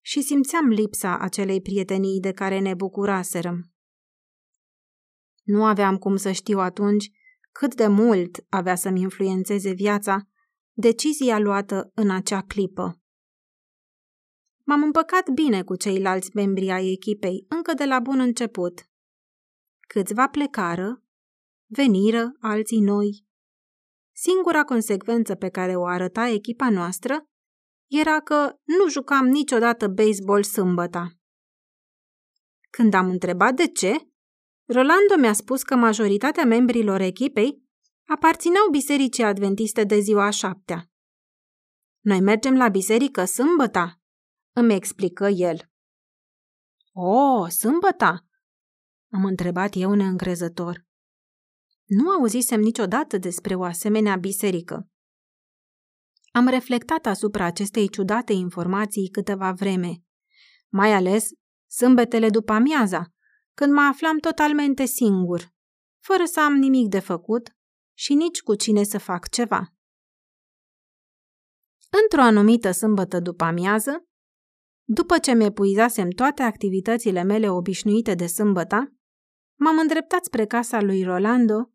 și 0.00 0.22
simțeam 0.22 0.68
lipsa 0.68 1.18
acelei 1.18 1.60
prietenii 1.60 2.20
de 2.20 2.32
care 2.32 2.58
ne 2.58 2.74
bucuraserăm. 2.74 3.72
Nu 5.42 5.64
aveam 5.64 5.96
cum 5.96 6.16
să 6.16 6.32
știu 6.32 6.58
atunci 6.58 7.10
cât 7.52 7.74
de 7.74 7.86
mult 7.86 8.44
avea 8.48 8.74
să-mi 8.74 9.00
influențeze 9.00 9.72
viața 9.72 10.28
decizia 10.72 11.38
luată 11.38 11.90
în 11.94 12.10
acea 12.10 12.42
clipă. 12.42 13.00
M-am 14.64 14.82
împăcat 14.82 15.30
bine 15.30 15.62
cu 15.62 15.76
ceilalți 15.76 16.30
membri 16.34 16.70
ai 16.70 16.92
echipei 16.92 17.46
încă 17.48 17.74
de 17.74 17.84
la 17.84 18.00
bun 18.00 18.20
început. 18.20 18.88
Câțiva 19.88 20.28
plecară, 20.28 21.02
veniră 21.66 22.32
alții 22.40 22.80
noi. 22.80 23.25
Singura 24.18 24.64
consecvență 24.64 25.34
pe 25.34 25.48
care 25.48 25.76
o 25.76 25.86
arăta 25.86 26.28
echipa 26.28 26.70
noastră 26.70 27.26
era 27.90 28.20
că 28.20 28.58
nu 28.64 28.88
jucam 28.88 29.26
niciodată 29.26 29.88
baseball 29.88 30.42
sâmbăta. 30.42 31.10
Când 32.70 32.94
am 32.94 33.08
întrebat 33.08 33.54
de 33.54 33.66
ce, 33.66 33.96
Rolando 34.64 35.16
mi-a 35.18 35.32
spus 35.32 35.62
că 35.62 35.74
majoritatea 35.74 36.44
membrilor 36.44 37.00
echipei 37.00 37.62
aparțineau 38.06 38.68
bisericii 38.70 39.24
adventiste 39.24 39.84
de 39.84 39.98
ziua 39.98 40.24
a 40.24 40.30
șaptea. 40.30 40.90
Noi 42.00 42.20
mergem 42.20 42.56
la 42.56 42.68
biserică 42.68 43.24
sâmbăta, 43.24 44.00
îmi 44.52 44.74
explică 44.74 45.26
el. 45.26 45.70
O, 46.92 47.48
sâmbăta? 47.48 48.26
Am 49.12 49.24
întrebat 49.24 49.70
eu 49.74 49.94
neîncrezător. 49.94 50.85
Nu 51.86 52.10
auzisem 52.10 52.60
niciodată 52.60 53.18
despre 53.18 53.54
o 53.54 53.62
asemenea 53.62 54.16
biserică. 54.16 54.88
Am 56.32 56.48
reflectat 56.48 57.06
asupra 57.06 57.44
acestei 57.44 57.88
ciudate 57.88 58.32
informații 58.32 59.08
câteva 59.08 59.52
vreme, 59.52 60.02
mai 60.68 60.92
ales 60.92 61.28
sâmbetele 61.66 62.30
după 62.30 62.52
amiaza, 62.52 63.12
când 63.54 63.72
mă 63.72 63.80
aflam 63.80 64.18
totalmente 64.18 64.84
singur, 64.84 65.54
fără 66.04 66.24
să 66.24 66.40
am 66.40 66.52
nimic 66.52 66.88
de 66.88 66.98
făcut 66.98 67.56
și 67.94 68.14
nici 68.14 68.42
cu 68.42 68.54
cine 68.54 68.82
să 68.82 68.98
fac 68.98 69.28
ceva. 69.28 69.74
Într-o 72.02 72.22
anumită 72.22 72.70
sâmbătă 72.70 73.20
după 73.20 73.44
amiază, 73.44 74.06
după 74.84 75.18
ce 75.18 75.34
mi-epuizasem 75.34 76.10
toate 76.10 76.42
activitățile 76.42 77.22
mele 77.22 77.50
obișnuite 77.50 78.14
de 78.14 78.26
sâmbăta, 78.26 78.92
m-am 79.54 79.78
îndreptat 79.78 80.24
spre 80.24 80.46
casa 80.46 80.80
lui 80.80 81.02
Rolando, 81.02 81.70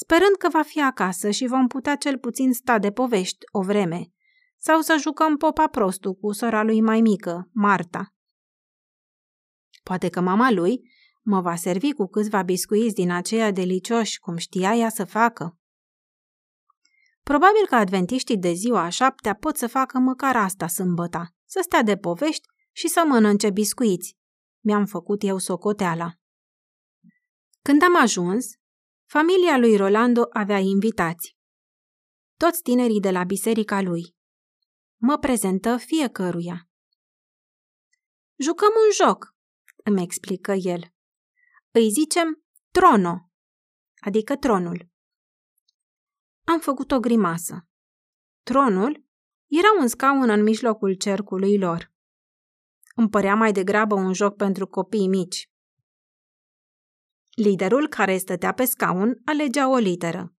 sperând 0.00 0.36
că 0.38 0.48
va 0.48 0.62
fi 0.62 0.82
acasă 0.82 1.30
și 1.30 1.46
vom 1.46 1.66
putea 1.66 1.96
cel 1.96 2.18
puțin 2.18 2.52
sta 2.52 2.78
de 2.78 2.90
povești 2.90 3.38
o 3.52 3.62
vreme, 3.62 4.12
sau 4.56 4.80
să 4.80 4.96
jucăm 5.00 5.36
popa 5.36 5.68
prostu 5.68 6.14
cu 6.14 6.32
sora 6.32 6.62
lui 6.62 6.80
mai 6.80 7.00
mică, 7.00 7.48
Marta. 7.52 8.14
Poate 9.82 10.08
că 10.08 10.20
mama 10.20 10.50
lui 10.50 10.80
mă 11.22 11.40
va 11.40 11.56
servi 11.56 11.92
cu 11.92 12.06
câțiva 12.06 12.42
biscuiți 12.42 12.94
din 12.94 13.10
aceia 13.10 13.50
delicioși, 13.50 14.18
cum 14.18 14.36
știa 14.36 14.74
ea 14.74 14.88
să 14.88 15.04
facă. 15.04 15.58
Probabil 17.22 17.66
că 17.66 17.74
adventiștii 17.74 18.38
de 18.38 18.52
ziua 18.52 18.82
a 18.82 18.88
șaptea 18.88 19.34
pot 19.34 19.56
să 19.56 19.66
facă 19.66 19.98
măcar 19.98 20.36
asta 20.36 20.66
sâmbăta, 20.66 21.34
să 21.44 21.60
stea 21.62 21.82
de 21.82 21.96
povești 21.96 22.48
și 22.72 22.88
să 22.88 23.04
mănânce 23.06 23.50
biscuiți. 23.50 24.16
Mi-am 24.64 24.86
făcut 24.86 25.22
eu 25.22 25.38
socoteala. 25.38 26.12
Când 27.62 27.82
am 27.82 27.96
ajuns, 27.96 28.46
familia 29.10 29.56
lui 29.58 29.76
Rolando 29.76 30.28
avea 30.32 30.58
invitați. 30.58 31.36
Toți 32.36 32.62
tinerii 32.62 33.00
de 33.00 33.10
la 33.10 33.24
biserica 33.24 33.80
lui. 33.80 34.16
Mă 34.96 35.18
prezentă 35.18 35.76
fiecăruia. 35.76 36.68
Jucăm 38.36 38.68
un 38.68 39.06
joc, 39.06 39.34
îmi 39.84 40.02
explică 40.02 40.52
el. 40.52 40.80
Îi 41.70 41.90
zicem 41.90 42.44
trono, 42.70 43.30
adică 44.00 44.36
tronul. 44.36 44.88
Am 46.44 46.60
făcut 46.60 46.90
o 46.90 47.00
grimasă. 47.00 47.68
Tronul 48.42 49.04
era 49.46 49.68
un 49.80 49.88
scaun 49.88 50.30
în 50.30 50.42
mijlocul 50.42 50.94
cercului 50.94 51.58
lor. 51.58 51.92
Îmi 52.94 53.08
părea 53.08 53.34
mai 53.34 53.52
degrabă 53.52 53.94
un 53.94 54.12
joc 54.12 54.36
pentru 54.36 54.66
copii 54.66 55.08
mici. 55.08 55.50
Liderul 57.38 57.88
care 57.88 58.16
stătea 58.16 58.52
pe 58.52 58.64
scaun 58.64 59.20
alegea 59.24 59.70
o 59.70 59.76
literă. 59.76 60.34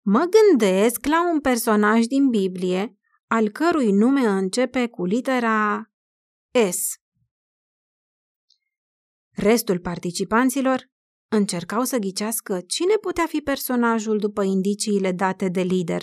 Mă 0.00 0.28
gândesc 0.30 1.06
la 1.06 1.30
un 1.32 1.40
personaj 1.40 2.04
din 2.04 2.28
Biblie 2.28 2.98
al 3.26 3.48
cărui 3.48 3.92
nume 3.92 4.20
începe 4.20 4.88
cu 4.88 5.04
litera 5.04 5.90
S. 6.70 6.94
Restul 9.30 9.78
participanților 9.78 10.90
încercau 11.28 11.84
să 11.84 11.98
ghicească 11.98 12.60
cine 12.60 12.94
putea 12.94 13.26
fi 13.26 13.40
personajul 13.40 14.18
după 14.18 14.42
indiciile 14.42 15.12
date 15.12 15.48
de 15.48 15.60
lider. 15.60 16.02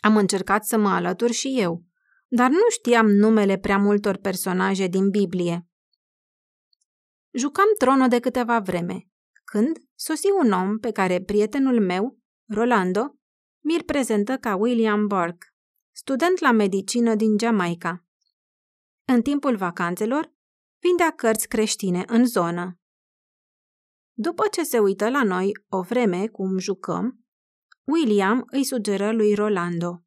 Am 0.00 0.16
încercat 0.16 0.64
să 0.64 0.78
mă 0.78 0.88
alătur 0.88 1.30
și 1.30 1.54
eu, 1.58 1.84
dar 2.28 2.50
nu 2.50 2.68
știam 2.70 3.06
numele 3.06 3.58
prea 3.58 3.78
multor 3.78 4.16
personaje 4.16 4.86
din 4.86 5.10
Biblie. 5.10 5.69
Jucam 7.32 7.66
tronul 7.78 8.08
de 8.08 8.20
câteva 8.20 8.58
vreme, 8.58 9.08
când 9.44 9.78
sosi 9.94 10.30
un 10.42 10.52
om 10.52 10.78
pe 10.78 10.90
care 10.90 11.22
prietenul 11.22 11.80
meu, 11.80 12.18
Rolando, 12.48 13.18
mi-l 13.64 13.82
prezentă 13.82 14.36
ca 14.36 14.56
William 14.56 15.06
Burke, 15.06 15.46
student 15.90 16.38
la 16.38 16.50
medicină 16.50 17.14
din 17.14 17.38
Jamaica. 17.38 18.04
În 19.04 19.22
timpul 19.22 19.56
vacanțelor, 19.56 20.32
vindea 20.78 21.10
cărți 21.10 21.48
creștine 21.48 22.04
în 22.06 22.26
zonă. 22.26 22.80
După 24.12 24.48
ce 24.50 24.62
se 24.62 24.78
uită 24.78 25.08
la 25.08 25.22
noi 25.22 25.52
o 25.68 25.80
vreme 25.80 26.26
cum 26.26 26.58
jucăm, 26.58 27.24
William 27.84 28.42
îi 28.46 28.64
sugeră 28.64 29.12
lui 29.12 29.34
Rolando. 29.34 30.04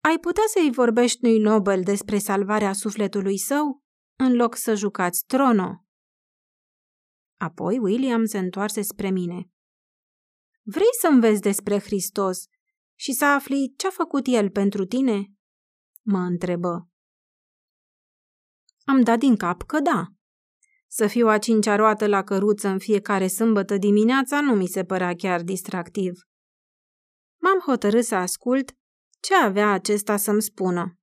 Ai 0.00 0.18
putea 0.18 0.42
să-i 0.46 0.70
vorbești 0.70 1.22
lui 1.22 1.38
Nobel 1.38 1.82
despre 1.82 2.18
salvarea 2.18 2.72
sufletului 2.72 3.38
său, 3.38 3.83
în 4.16 4.34
loc 4.34 4.56
să 4.56 4.74
jucați 4.74 5.24
trono? 5.26 5.84
Apoi 7.36 7.78
William 7.78 8.24
se 8.24 8.38
întoarse 8.38 8.82
spre 8.82 9.10
mine. 9.10 9.48
Vrei 10.62 10.94
să 11.00 11.06
înveți 11.06 11.40
despre 11.40 11.78
Hristos 11.78 12.44
și 12.94 13.12
să 13.12 13.24
afli 13.24 13.74
ce-a 13.76 13.90
făcut 13.90 14.26
El 14.26 14.50
pentru 14.50 14.84
tine? 14.84 15.32
Mă 16.02 16.18
întrebă. 16.18 16.88
Am 18.84 19.02
dat 19.02 19.18
din 19.18 19.36
cap 19.36 19.62
că 19.62 19.80
da. 19.80 20.06
Să 20.86 21.06
fiu 21.06 21.28
a 21.28 21.38
cincea 21.38 21.76
roată 21.76 22.06
la 22.06 22.22
căruță 22.22 22.68
în 22.68 22.78
fiecare 22.78 23.26
sâmbătă 23.26 23.76
dimineața 23.76 24.40
nu 24.40 24.54
mi 24.54 24.66
se 24.66 24.84
părea 24.84 25.14
chiar 25.14 25.42
distractiv. 25.42 26.12
M-am 27.40 27.58
hotărât 27.58 28.04
să 28.04 28.14
ascult 28.14 28.72
ce 29.20 29.34
avea 29.34 29.70
acesta 29.70 30.16
să-mi 30.16 30.42
spună. 30.42 30.98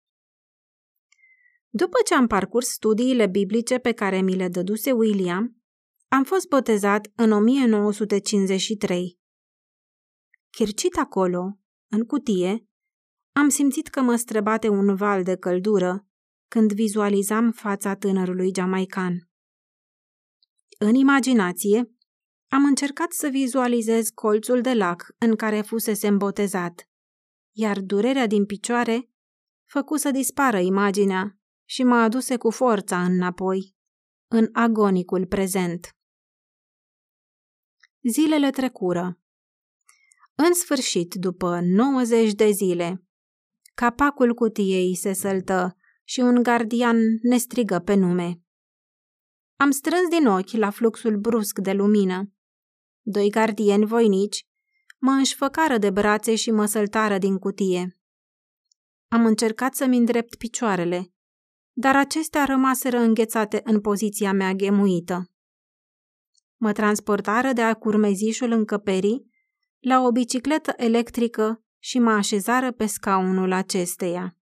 După 1.74 1.98
ce 2.06 2.14
am 2.14 2.28
parcurs 2.28 2.68
studiile 2.68 3.28
biblice 3.28 3.78
pe 3.78 3.92
care 3.92 4.22
mi 4.22 4.36
le 4.36 4.48
dăduse 4.48 4.92
William, 4.92 5.62
am 6.08 6.24
fost 6.24 6.48
botezat 6.48 7.12
în 7.16 7.32
1953. 7.32 9.20
Chircit 10.50 10.98
acolo, 10.98 11.60
în 11.88 12.06
cutie, 12.06 12.66
am 13.32 13.50
simțit 13.50 13.88
că 13.88 14.02
mă 14.02 14.16
străbate 14.16 14.68
un 14.68 14.96
val 14.96 15.24
de 15.24 15.36
căldură 15.36 16.08
când 16.48 16.74
vizualizam 16.74 17.52
fața 17.52 17.96
tânărului 17.96 18.52
jamaican. 18.56 19.30
În 20.80 20.96
imaginație, 20.96 21.96
am 22.48 22.66
încercat 22.66 23.12
să 23.12 23.28
vizualizez 23.28 24.10
colțul 24.10 24.62
de 24.62 24.74
lac 24.74 25.16
în 25.18 25.36
care 25.36 25.62
fusese 25.62 26.08
îmbotezat, 26.08 26.90
iar 27.52 27.80
durerea 27.80 28.28
din 28.28 28.46
picioare 28.46 29.10
făcu 29.66 29.98
să 29.98 30.12
dispară 30.12 30.60
imaginea 30.60 31.41
și 31.72 31.84
mă 31.84 31.96
aduse 31.96 32.38
cu 32.38 32.50
forța 32.50 33.04
înapoi, 33.04 33.76
în 34.28 34.50
agonicul 34.52 35.26
prezent. 35.26 35.96
Zilele 38.02 38.50
trecură. 38.50 39.20
În 40.36 40.54
sfârșit, 40.54 41.14
după 41.14 41.60
90 41.64 42.34
de 42.34 42.50
zile, 42.50 43.04
capacul 43.74 44.34
cutiei 44.34 44.96
se 44.96 45.14
săltă 45.14 45.78
și 46.04 46.20
un 46.20 46.44
gardian 46.44 46.98
ne 47.22 47.38
strigă 47.38 47.80
pe 47.80 47.94
nume. 47.94 48.42
Am 49.56 49.72
strâns 49.72 50.08
din 50.10 50.28
ochi 50.28 50.52
la 50.52 50.70
fluxul 50.70 51.18
brusc 51.20 51.60
de 51.60 51.72
lumină. 51.74 52.34
Doi 53.02 53.30
gardieni 53.30 53.86
voinici 53.86 54.48
mă 54.98 55.12
înșfăcară 55.12 55.78
de 55.78 55.90
brațe 55.90 56.36
și 56.36 56.52
mă 56.52 56.66
săltară 56.66 57.18
din 57.18 57.38
cutie. 57.38 58.00
Am 59.08 59.26
încercat 59.26 59.76
să-mi 59.76 59.98
îndrept 59.98 60.36
picioarele, 60.36 61.14
dar 61.74 61.96
acestea 61.96 62.46
rămaseră 62.46 62.98
înghețate 62.98 63.62
în 63.64 63.82
poziția 63.82 64.34
mea 64.34 64.54
ghemuită. 64.54 65.32
Mă 66.58 66.72
transportară 66.72 67.54
de 67.54 67.62
a 67.62 67.74
curmezișul 67.74 68.52
încăperii 68.52 69.30
la 69.80 70.02
o 70.02 70.12
bicicletă 70.12 70.74
electrică 70.78 71.64
și 71.80 72.00
mă 72.00 72.12
așezară 72.12 72.72
pe 72.72 72.86
scaunul 72.86 73.52
acesteia. 73.52 74.36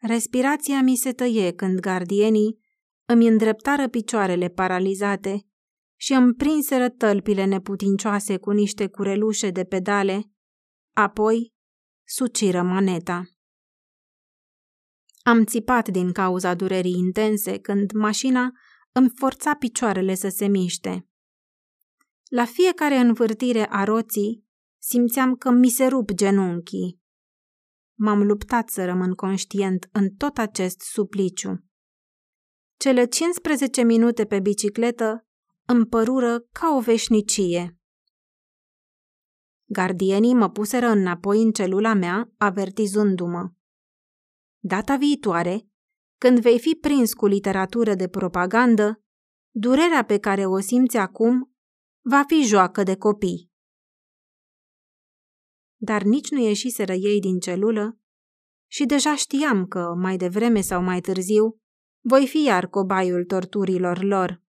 Respirația 0.00 0.82
mi 0.82 0.96
se 0.96 1.12
tăie 1.12 1.52
când 1.52 1.80
gardienii 1.80 2.58
îmi 3.04 3.26
îndreptară 3.26 3.88
picioarele 3.88 4.48
paralizate 4.48 5.46
și 5.96 6.12
îmi 6.12 6.34
prinseră 6.34 6.88
tălpile 6.88 7.44
neputincioase 7.44 8.36
cu 8.36 8.50
niște 8.50 8.88
curelușe 8.88 9.50
de 9.50 9.64
pedale, 9.64 10.30
apoi 10.92 11.52
suciră 12.04 12.62
maneta. 12.62 13.33
Am 15.26 15.44
țipat 15.44 15.88
din 15.88 16.12
cauza 16.12 16.54
durerii 16.54 16.98
intense 16.98 17.58
când 17.58 17.92
mașina 17.92 18.52
îmi 18.92 19.10
forța 19.14 19.54
picioarele 19.54 20.14
să 20.14 20.28
se 20.28 20.46
miște. 20.46 21.08
La 22.28 22.44
fiecare 22.44 22.96
învârtire 22.96 23.66
a 23.70 23.84
roții, 23.84 24.44
simțeam 24.78 25.34
că 25.34 25.50
mi 25.50 25.68
se 25.68 25.86
rup 25.86 26.12
genunchii. 26.12 27.00
M-am 27.94 28.22
luptat 28.22 28.68
să 28.68 28.84
rămân 28.84 29.12
conștient 29.12 29.88
în 29.92 30.10
tot 30.10 30.38
acest 30.38 30.80
supliciu. 30.80 31.64
Cele 32.76 33.04
15 33.04 33.82
minute 33.82 34.24
pe 34.24 34.40
bicicletă 34.40 35.26
îmi 35.66 35.86
părură 35.86 36.40
ca 36.40 36.74
o 36.76 36.80
veșnicie. 36.80 37.78
Gardienii 39.64 40.34
mă 40.34 40.50
puseră 40.50 40.86
înapoi 40.86 41.42
în 41.42 41.52
celula 41.52 41.94
mea, 41.94 42.32
avertizându-mă. 42.36 43.50
Data 44.66 44.96
viitoare, 44.96 45.68
când 46.18 46.40
vei 46.40 46.60
fi 46.60 46.74
prins 46.80 47.12
cu 47.12 47.26
literatură 47.26 47.94
de 47.94 48.08
propagandă, 48.08 49.02
durerea 49.50 50.04
pe 50.04 50.18
care 50.18 50.46
o 50.46 50.60
simți 50.60 50.96
acum 50.96 51.54
va 52.00 52.22
fi 52.26 52.42
joacă 52.42 52.82
de 52.82 52.96
copii. 52.96 53.50
Dar 55.76 56.02
nici 56.02 56.30
nu 56.30 56.38
ieșiseră 56.38 56.92
ei 56.92 57.20
din 57.20 57.38
celulă 57.38 57.98
și 58.70 58.84
deja 58.84 59.16
știam 59.16 59.66
că, 59.66 59.94
mai 59.96 60.16
devreme 60.16 60.60
sau 60.60 60.82
mai 60.82 61.00
târziu, 61.00 61.60
voi 62.00 62.26
fi 62.26 62.42
iar 62.42 62.66
cobaiul 62.66 63.24
torturilor 63.24 64.02
lor, 64.02 64.42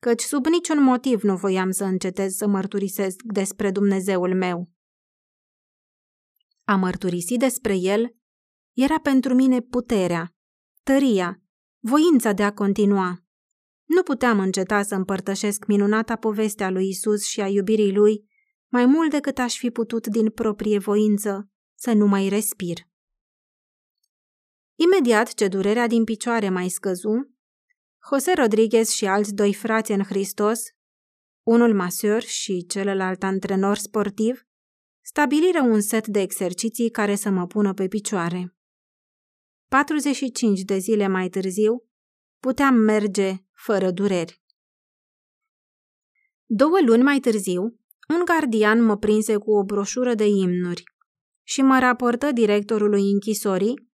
căci 0.00 0.20
sub 0.20 0.46
niciun 0.46 0.82
motiv 0.82 1.22
nu 1.22 1.36
voiam 1.36 1.70
să 1.70 1.84
încetez 1.84 2.34
să 2.34 2.46
mărturisesc 2.46 3.22
despre 3.22 3.70
Dumnezeul 3.70 4.34
meu. 4.34 4.70
A 6.64 6.76
mărturisi 6.76 7.36
despre 7.36 7.76
el 7.76 8.16
era 8.72 8.98
pentru 9.00 9.34
mine 9.34 9.60
puterea, 9.60 10.34
tăria, 10.82 11.42
voința 11.78 12.32
de 12.32 12.42
a 12.42 12.52
continua. 12.52 13.24
Nu 13.84 14.02
puteam 14.02 14.38
înceta 14.38 14.82
să 14.82 14.94
împărtășesc 14.94 15.66
minunata 15.66 16.16
povestea 16.16 16.70
lui 16.70 16.88
Isus 16.88 17.24
și 17.26 17.40
a 17.40 17.46
iubirii 17.46 17.94
lui, 17.94 18.30
mai 18.68 18.86
mult 18.86 19.10
decât 19.10 19.38
aș 19.38 19.58
fi 19.58 19.70
putut 19.70 20.06
din 20.06 20.30
proprie 20.30 20.78
voință 20.78 21.50
să 21.74 21.92
nu 21.92 22.06
mai 22.06 22.28
respir. 22.28 22.78
Imediat 24.74 25.34
ce 25.34 25.48
durerea 25.48 25.86
din 25.86 26.04
picioare 26.04 26.48
mai 26.48 26.68
scăzu, 26.68 27.30
José 28.10 28.32
Rodriguez 28.32 28.88
și 28.88 29.06
alți 29.06 29.34
doi 29.34 29.54
frați 29.54 29.92
în 29.92 30.02
Hristos, 30.02 30.62
unul 31.42 31.74
maseur 31.74 32.22
și 32.22 32.66
celălalt 32.66 33.22
antrenor 33.22 33.76
sportiv, 33.76 34.46
stabiliră 35.00 35.60
un 35.60 35.80
set 35.80 36.06
de 36.06 36.20
exerciții 36.20 36.90
care 36.90 37.14
să 37.14 37.30
mă 37.30 37.46
pună 37.46 37.74
pe 37.74 37.88
picioare. 37.88 38.56
45 39.72 40.60
de 40.60 40.78
zile 40.78 41.08
mai 41.08 41.28
târziu, 41.28 41.84
puteam 42.40 42.74
merge 42.74 43.34
fără 43.52 43.90
dureri. 43.90 44.42
Două 46.46 46.80
luni 46.86 47.02
mai 47.02 47.18
târziu, 47.18 47.62
un 48.08 48.24
gardian 48.24 48.82
mă 48.82 48.96
prinse 48.96 49.36
cu 49.36 49.50
o 49.52 49.64
broșură 49.64 50.14
de 50.14 50.26
imnuri 50.26 50.82
și 51.42 51.62
mă 51.62 51.78
raportă 51.78 52.32
directorului 52.32 53.10
închisorii 53.10 53.90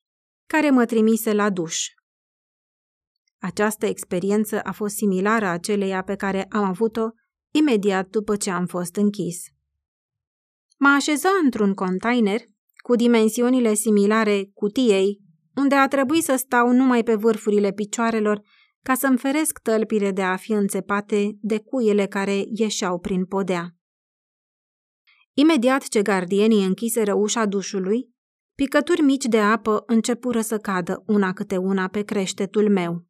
care 0.46 0.70
mă 0.70 0.84
trimise 0.84 1.32
la 1.32 1.50
duș. 1.50 1.86
Această 3.38 3.86
experiență 3.86 4.60
a 4.60 4.72
fost 4.72 4.96
similară 4.96 5.46
aceleia 5.46 6.02
pe 6.02 6.16
care 6.16 6.46
am 6.48 6.64
avut-o 6.64 7.10
imediat 7.50 8.08
după 8.08 8.36
ce 8.36 8.50
am 8.50 8.66
fost 8.66 8.96
închis. 8.96 9.44
Mă 10.78 10.88
așeză 10.88 11.28
într-un 11.44 11.74
container 11.74 12.40
cu 12.82 12.94
dimensiunile 12.94 13.74
similare 13.74 14.50
cutiei, 14.52 15.23
unde 15.54 15.74
a 15.74 15.88
trebuit 15.88 16.24
să 16.24 16.36
stau 16.36 16.72
numai 16.72 17.02
pe 17.02 17.14
vârfurile 17.14 17.72
picioarelor 17.72 18.42
ca 18.82 18.94
să-mi 18.94 19.18
feresc 19.18 19.58
tălpile 19.58 20.10
de 20.10 20.22
a 20.22 20.36
fi 20.36 20.52
înțepate 20.52 21.36
de 21.40 21.58
cuiele 21.58 22.06
care 22.06 22.44
ieșeau 22.48 22.98
prin 22.98 23.24
podea. 23.24 23.76
Imediat 25.32 25.88
ce 25.88 26.02
gardienii 26.02 26.64
închiseră 26.64 27.14
ușa 27.14 27.46
dușului, 27.46 28.10
picături 28.54 29.00
mici 29.00 29.24
de 29.24 29.40
apă 29.40 29.82
începură 29.86 30.40
să 30.40 30.58
cadă 30.58 31.02
una 31.06 31.32
câte 31.32 31.56
una 31.56 31.88
pe 31.88 32.02
creștetul 32.02 32.70
meu. 32.70 33.06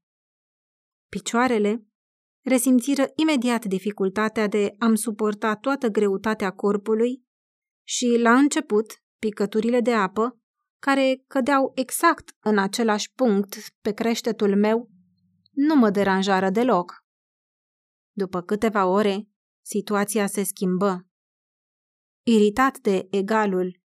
Picioarele 1.09 1.87
resimțiră 2.45 3.13
imediat 3.15 3.65
dificultatea 3.65 4.47
de 4.47 4.75
a-mi 4.79 4.99
suporta 4.99 5.57
toată 5.57 5.89
greutatea 5.89 6.51
corpului 6.51 7.25
și, 7.87 8.17
la 8.19 8.35
început, 8.37 9.03
picăturile 9.19 9.81
de 9.81 9.93
apă, 9.93 10.39
care 10.85 11.25
cădeau 11.27 11.73
exact 11.75 12.37
în 12.41 12.59
același 12.59 13.13
punct 13.13 13.57
pe 13.81 13.93
creștetul 13.93 14.57
meu, 14.57 14.91
nu 15.51 15.75
mă 15.75 15.91
deranjară 15.91 16.51
deloc. 16.51 17.05
După 18.17 18.43
câteva 18.43 18.87
ore, 18.87 19.29
situația 19.63 20.27
se 20.27 20.43
schimbă. 20.43 21.07
Iritat 22.23 22.79
de 22.79 23.07
egalul 23.11 23.83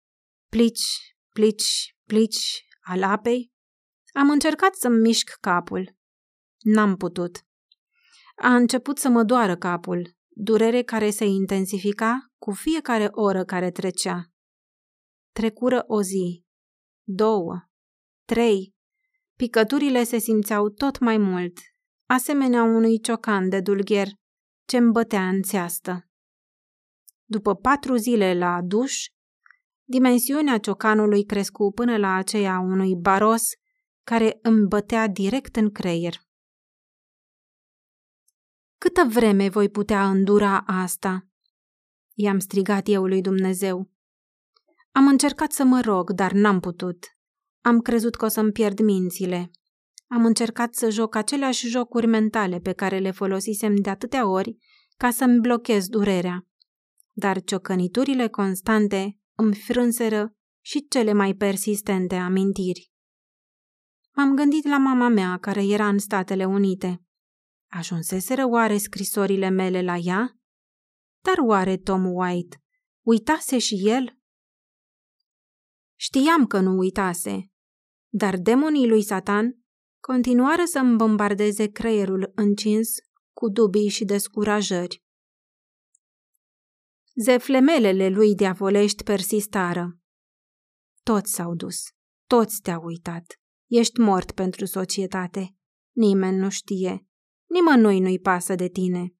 plici, 0.50 1.18
plici, 1.34 1.98
plici 2.04 2.66
al 2.82 3.04
apei, 3.04 3.52
am 4.14 4.30
încercat 4.30 4.76
să-mi 4.76 5.00
mișc 5.00 5.38
capul. 5.40 5.96
N-am 6.60 6.96
putut. 6.96 7.46
A 8.36 8.56
început 8.56 8.98
să 8.98 9.10
mă 9.10 9.24
doară 9.24 9.58
capul, 9.58 10.16
durere 10.28 10.84
care 10.84 11.10
se 11.10 11.26
intensifica 11.26 12.32
cu 12.38 12.52
fiecare 12.52 13.08
oră 13.12 13.46
care 13.46 13.72
trecea. 13.72 14.32
Trecură 15.32 15.84
o 15.88 16.02
zi, 16.02 16.45
două, 17.08 17.70
trei. 18.26 18.74
Picăturile 19.36 20.04
se 20.04 20.18
simțeau 20.18 20.70
tot 20.70 21.00
mai 21.00 21.18
mult, 21.18 21.58
asemenea 22.06 22.64
unui 22.64 23.00
ciocan 23.00 23.50
de 23.50 23.62
dulgher 23.62 24.08
ce 24.66 24.78
îmi 24.78 24.92
bătea 24.92 25.28
în 25.28 25.42
țeastă. 25.42 26.10
După 27.26 27.56
patru 27.56 27.96
zile 27.96 28.38
la 28.38 28.62
duș, 28.62 29.06
dimensiunea 29.84 30.58
ciocanului 30.58 31.26
crescu 31.26 31.72
până 31.72 31.98
la 31.98 32.14
aceea 32.14 32.60
unui 32.60 32.96
baros 32.96 33.50
care 34.04 34.40
îmi 34.42 34.68
bătea 34.68 35.08
direct 35.08 35.56
în 35.56 35.72
creier. 35.72 36.14
Câtă 38.78 39.04
vreme 39.10 39.50
voi 39.50 39.70
putea 39.70 40.10
îndura 40.10 40.64
asta? 40.66 41.28
I-am 42.14 42.40
strigat 42.40 42.88
eu 42.88 43.06
lui 43.06 43.22
Dumnezeu. 43.22 43.95
Am 44.96 45.08
încercat 45.08 45.52
să 45.52 45.64
mă 45.64 45.82
rog, 45.82 46.12
dar 46.12 46.32
n-am 46.32 46.60
putut. 46.60 47.06
Am 47.62 47.80
crezut 47.80 48.16
că 48.16 48.26
o 48.26 48.28
să-mi 48.28 48.52
pierd 48.52 48.80
mințile. 48.80 49.52
Am 50.08 50.26
încercat 50.26 50.76
să 50.76 50.90
joc 50.90 51.16
aceleași 51.16 51.68
jocuri 51.68 52.08
mentale 52.08 52.60
pe 52.60 52.74
care 52.74 53.00
le 53.00 53.12
folosisem 53.12 53.76
de 53.76 53.90
atâtea 53.90 54.30
ori 54.30 54.58
ca 54.98 55.12
să-mi 55.12 55.40
blochez 55.40 55.88
durerea. 55.88 56.48
Dar 57.12 57.44
ciocăniturile 57.44 58.28
constante 58.28 59.20
îmi 59.36 59.56
frânseră 59.56 60.36
și 60.62 60.88
cele 60.88 61.14
mai 61.14 61.34
persistente 61.34 62.16
amintiri. 62.16 62.92
M-am 64.14 64.36
gândit 64.36 64.68
la 64.68 64.78
mama 64.78 65.08
mea, 65.08 65.38
care 65.38 65.64
era 65.64 65.88
în 65.88 65.98
Statele 65.98 66.46
Unite. 66.46 67.02
Ajunseseră 67.72 68.48
oare 68.48 68.78
scrisorile 68.78 69.50
mele 69.50 69.82
la 69.82 69.96
ea? 69.96 70.38
Dar 71.22 71.38
oare 71.38 71.78
Tom 71.78 72.06
White 72.06 72.64
uitase 73.02 73.58
și 73.58 73.90
el? 73.90 74.20
Știam 76.06 76.46
că 76.48 76.60
nu 76.60 76.78
uitase, 76.78 77.52
dar 78.14 78.38
demonii 78.38 78.88
lui 78.88 79.04
Satan 79.04 79.60
continuară 80.00 80.64
să-mi 80.66 80.96
bombardeze 80.96 81.68
creierul 81.72 82.32
încins 82.36 82.90
cu 83.34 83.50
dubii 83.50 83.90
și 83.90 84.06
descurajări. 84.06 85.04
Zeflemelele 87.16 88.10
lui 88.10 88.36
diavolești 88.36 89.04
persistară. 89.04 89.98
Toți 91.04 91.34
s-au 91.34 91.56
dus, 91.56 91.84
toți 92.28 92.62
te-au 92.62 92.84
uitat. 92.84 93.26
Ești 93.70 94.00
mort 94.00 94.32
pentru 94.32 94.66
societate. 94.66 95.56
Nimeni 95.96 96.38
nu 96.38 96.50
știe. 96.50 97.08
Nimănui 97.50 98.00
nu-i 98.00 98.20
pasă 98.20 98.56
de 98.56 98.68
tine. 98.68 99.16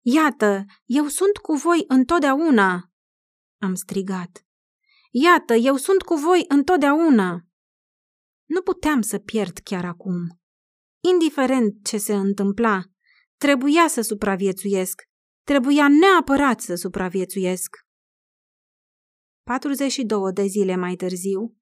Iată, 0.00 0.64
eu 0.84 1.06
sunt 1.06 1.36
cu 1.36 1.54
voi 1.54 1.84
întotdeauna! 1.88 2.92
Am 3.60 3.74
strigat. 3.74 4.47
Iată, 5.10 5.54
eu 5.54 5.76
sunt 5.76 6.02
cu 6.02 6.14
voi 6.14 6.44
întotdeauna! 6.48 7.46
Nu 8.48 8.62
puteam 8.62 9.00
să 9.00 9.18
pierd 9.18 9.58
chiar 9.58 9.84
acum. 9.84 10.40
Indiferent 11.00 11.84
ce 11.84 11.98
se 11.98 12.14
întâmpla, 12.14 12.82
trebuia 13.36 13.88
să 13.88 14.00
supraviețuiesc. 14.00 15.02
Trebuia 15.46 15.88
neapărat 15.88 16.60
să 16.60 16.74
supraviețuiesc. 16.74 17.76
42 19.42 20.32
de 20.32 20.46
zile 20.46 20.76
mai 20.76 20.94
târziu, 20.94 21.56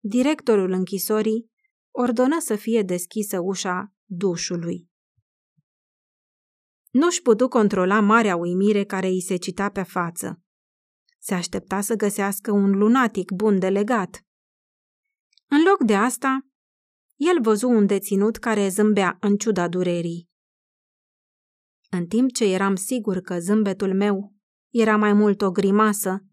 directorul 0.00 0.70
închisorii 0.70 1.50
ordonă 1.90 2.40
să 2.40 2.56
fie 2.56 2.82
deschisă 2.82 3.40
ușa 3.40 3.92
dușului. 4.04 4.88
Nu-și 6.90 7.22
putu 7.22 7.48
controla 7.48 8.00
marea 8.00 8.36
uimire 8.36 8.84
care 8.84 9.06
îi 9.06 9.22
se 9.22 9.36
cita 9.36 9.70
pe 9.70 9.82
față. 9.82 10.43
Se 11.26 11.34
aștepta 11.34 11.80
să 11.80 11.94
găsească 11.94 12.50
un 12.50 12.70
lunatic 12.70 13.30
bun 13.30 13.58
de 13.58 13.68
legat. 13.68 14.24
În 15.48 15.62
loc 15.62 15.84
de 15.84 15.94
asta, 15.94 16.46
el 17.16 17.40
văzu 17.40 17.68
un 17.68 17.86
deținut 17.86 18.36
care 18.36 18.68
zâmbea 18.68 19.16
în 19.20 19.36
ciuda 19.36 19.68
durerii. 19.68 20.28
În 21.90 22.06
timp 22.06 22.32
ce 22.32 22.44
eram 22.44 22.74
sigur 22.74 23.20
că 23.20 23.38
zâmbetul 23.38 23.94
meu 23.94 24.34
era 24.70 24.96
mai 24.96 25.12
mult 25.12 25.42
o 25.42 25.50
grimasă, 25.50 26.24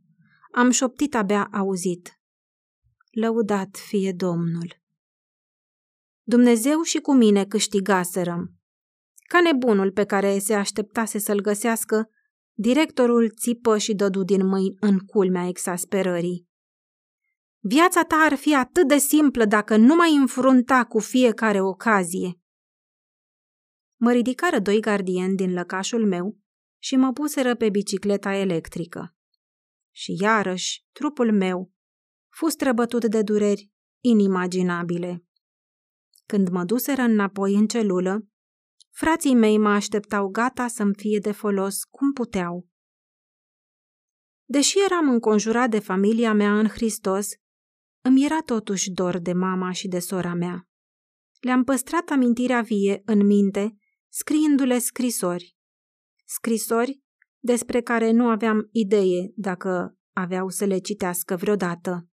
am 0.52 0.70
șoptit 0.70 1.16
abia 1.16 1.50
auzit. 1.52 2.20
Lăudat 3.12 3.78
fie 3.88 4.12
Domnul! 4.12 4.82
Dumnezeu 6.24 6.82
și 6.82 7.00
cu 7.00 7.14
mine 7.14 7.46
câștigaserăm. 7.46 8.56
Ca 9.28 9.42
nebunul 9.42 9.92
pe 9.92 10.04
care 10.04 10.40
se 10.40 10.54
așteptase 10.54 11.18
să-l 11.18 11.42
găsească, 11.42 12.10
directorul 12.62 13.30
țipă 13.30 13.78
și 13.78 13.94
dădu 13.94 14.24
din 14.24 14.48
mâini 14.48 14.76
în 14.80 15.00
culmea 15.00 15.48
exasperării. 15.48 16.48
Viața 17.60 18.04
ta 18.04 18.16
ar 18.16 18.36
fi 18.36 18.56
atât 18.56 18.88
de 18.88 18.98
simplă 18.98 19.46
dacă 19.46 19.78
nu 19.78 19.96
mai 19.96 20.16
înfrunta 20.16 20.86
cu 20.86 21.00
fiecare 21.00 21.62
ocazie. 21.62 22.40
Mă 23.96 24.12
ridicară 24.12 24.60
doi 24.60 24.80
gardieni 24.80 25.36
din 25.36 25.54
lăcașul 25.54 26.08
meu 26.08 26.38
și 26.78 26.96
mă 26.96 27.12
puseră 27.14 27.56
pe 27.56 27.70
bicicleta 27.70 28.34
electrică. 28.34 29.16
Și 29.92 30.18
iarăși, 30.22 30.86
trupul 30.92 31.32
meu 31.34 31.72
fu 32.30 32.50
străbătut 32.50 33.06
de 33.06 33.22
dureri 33.22 33.72
inimaginabile. 34.00 35.26
Când 36.26 36.50
mă 36.50 36.64
duseră 36.64 37.02
înapoi 37.02 37.54
în 37.54 37.68
celulă, 37.68 38.26
frații 38.92 39.36
mei 39.36 39.58
mă 39.58 39.70
așteptau 39.70 40.28
gata 40.28 40.68
să-mi 40.68 40.96
fie 40.96 41.20
de 41.20 41.32
folos 41.32 41.84
cum 41.84 42.14
puteau. 42.14 42.68
Deși 44.46 44.84
eram 44.86 45.10
înconjurat 45.10 45.70
de 45.70 45.80
familia 45.80 46.34
mea 46.34 46.60
în 46.60 46.68
Hristos, 46.68 47.30
îmi 48.02 48.26
era 48.26 48.42
totuși 48.42 48.92
dor 48.92 49.18
de 49.18 49.34
mama 49.34 49.72
și 49.72 49.88
de 49.88 50.00
sora 50.00 50.34
mea. 50.34 50.68
Le-am 51.40 51.64
păstrat 51.64 52.10
amintirea 52.10 52.62
vie 52.62 53.02
în 53.06 53.26
minte, 53.26 53.76
scriindu-le 54.10 54.78
scrisori. 54.78 55.56
Scrisori 56.26 57.02
despre 57.40 57.82
care 57.82 58.12
nu 58.12 58.30
aveam 58.30 58.68
idee 58.72 59.32
dacă 59.36 59.98
aveau 60.14 60.50
să 60.50 60.66
le 60.66 60.78
citească 60.78 61.36
vreodată. 61.36 62.11